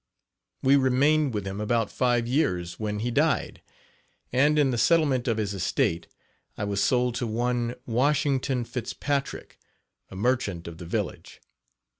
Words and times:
We 0.63 0.77
remained 0.77 1.35
with 1.35 1.45
him 1.45 1.61
about 1.61 1.91
five 1.91 2.25
years, 2.25 2.79
when 2.79 3.01
he 3.01 3.11
died, 3.11 3.61
and, 4.33 4.57
in 4.57 4.71
the 4.71 4.77
settlement 4.79 5.27
of 5.27 5.37
his 5.37 5.53
estate, 5.53 6.07
I 6.57 6.63
was 6.63 6.83
sold 6.83 7.13
to 7.21 7.27
one 7.27 7.75
Washington 7.85 8.65
Fitzpatrick, 8.65 9.59
a 10.09 10.15
merchant 10.15 10.67
of 10.67 10.79
the 10.79 10.87
village. 10.87 11.39